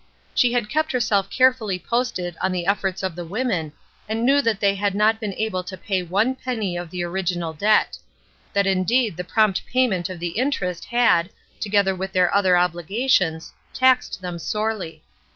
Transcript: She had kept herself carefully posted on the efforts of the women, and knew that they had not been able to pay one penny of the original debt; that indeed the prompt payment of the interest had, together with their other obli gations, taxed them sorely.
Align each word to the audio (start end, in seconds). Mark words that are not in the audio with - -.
She 0.33 0.51
had 0.53 0.67
kept 0.67 0.91
herself 0.93 1.29
carefully 1.29 1.77
posted 1.77 2.35
on 2.41 2.51
the 2.51 2.65
efforts 2.65 3.03
of 3.03 3.15
the 3.15 3.23
women, 3.23 3.71
and 4.09 4.25
knew 4.25 4.41
that 4.41 4.59
they 4.59 4.73
had 4.73 4.95
not 4.95 5.19
been 5.19 5.35
able 5.35 5.63
to 5.65 5.77
pay 5.77 6.01
one 6.01 6.33
penny 6.33 6.75
of 6.75 6.89
the 6.89 7.03
original 7.03 7.53
debt; 7.53 7.99
that 8.53 8.65
indeed 8.65 9.15
the 9.15 9.23
prompt 9.23 9.63
payment 9.67 10.09
of 10.09 10.19
the 10.19 10.29
interest 10.29 10.85
had, 10.85 11.29
together 11.59 11.93
with 11.93 12.13
their 12.13 12.33
other 12.33 12.53
obli 12.55 12.87
gations, 12.89 13.51
taxed 13.75 14.23
them 14.23 14.39
sorely. 14.39 15.03